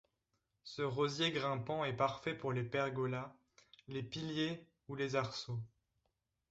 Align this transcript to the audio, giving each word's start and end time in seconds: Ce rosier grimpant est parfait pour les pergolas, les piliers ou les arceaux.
Ce 0.63 0.81
rosier 0.81 1.29
grimpant 1.31 1.85
est 1.85 1.93
parfait 1.95 2.33
pour 2.33 2.53
les 2.53 2.63
pergolas, 2.63 3.35
les 3.87 4.01
piliers 4.01 4.65
ou 4.87 4.95
les 4.95 5.15
arceaux. 5.15 5.61